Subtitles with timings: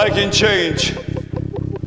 [0.00, 0.94] I can change.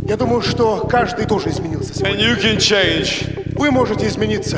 [0.05, 3.55] Я думаю, что каждый тоже изменился And you can change.
[3.57, 4.57] Вы можете измениться.